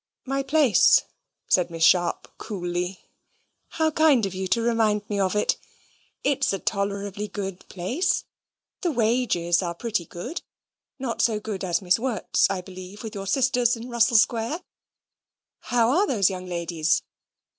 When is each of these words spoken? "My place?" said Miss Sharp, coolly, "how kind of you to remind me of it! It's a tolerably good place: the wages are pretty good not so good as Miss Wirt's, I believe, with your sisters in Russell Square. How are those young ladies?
"My 0.25 0.41
place?" 0.41 1.03
said 1.47 1.69
Miss 1.69 1.83
Sharp, 1.83 2.27
coolly, 2.39 3.05
"how 3.67 3.91
kind 3.91 4.25
of 4.25 4.33
you 4.33 4.47
to 4.47 4.59
remind 4.59 5.07
me 5.07 5.19
of 5.19 5.35
it! 5.35 5.57
It's 6.23 6.51
a 6.51 6.57
tolerably 6.57 7.27
good 7.27 7.69
place: 7.69 8.23
the 8.81 8.89
wages 8.89 9.61
are 9.61 9.75
pretty 9.75 10.05
good 10.07 10.41
not 10.97 11.21
so 11.21 11.39
good 11.39 11.63
as 11.63 11.83
Miss 11.83 11.99
Wirt's, 11.99 12.49
I 12.49 12.61
believe, 12.61 13.03
with 13.03 13.13
your 13.13 13.27
sisters 13.27 13.75
in 13.75 13.89
Russell 13.89 14.17
Square. 14.17 14.61
How 15.59 15.89
are 15.91 16.07
those 16.07 16.31
young 16.31 16.47
ladies? 16.47 17.03